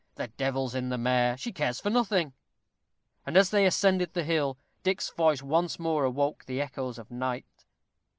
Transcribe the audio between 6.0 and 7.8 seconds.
awoke the echoes of night.